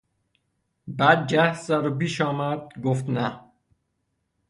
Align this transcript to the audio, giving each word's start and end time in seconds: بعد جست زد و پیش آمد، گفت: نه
بعد 0.87 1.27
جست 1.27 1.61
زد 1.63 1.85
و 1.85 1.95
پیش 1.97 2.21
آمد، 2.21 2.67
گفت: 2.83 3.09
نه 3.09 3.39